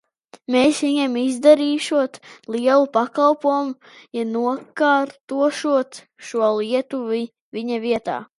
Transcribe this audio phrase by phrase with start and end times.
[0.53, 2.17] Mēs viņam izdarīšot
[2.55, 8.19] lielu pakalpojumu, ja nokārtošot šo lietu viņa vietā.